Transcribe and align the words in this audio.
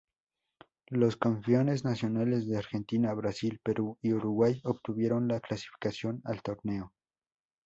Los 0.89 1.15
campeones 1.15 1.83
nacionales 1.85 2.47
de 2.47 2.57
Argentina, 2.57 3.13
Brasil, 3.13 3.59
Perú 3.63 3.99
y 4.01 4.13
Uruguay 4.13 4.59
obtuvieron 4.63 5.27
la 5.27 5.39
clasificación 5.41 6.21
al 6.25 6.41
torneo. 6.41 6.91